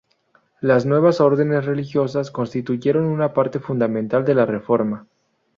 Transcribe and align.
Las 0.61 0.87
nuevas 0.87 1.21
órdenes 1.21 1.65
religiosas 1.65 2.31
constituyeron 2.31 3.05
una 3.05 3.35
parte 3.35 3.59
fundamental 3.59 4.25
de 4.25 4.33
la 4.33 4.47
reforma. 4.47 5.05